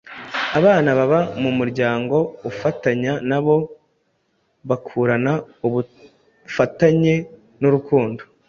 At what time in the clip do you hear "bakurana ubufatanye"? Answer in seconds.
4.67-7.13